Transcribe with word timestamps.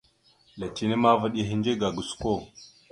Letine 0.59 0.95
ma, 1.01 1.11
vaɗ 1.21 1.33
ya 1.37 1.43
ehədze 1.45 1.73
ga 1.79 1.89
gosko. 1.95 2.33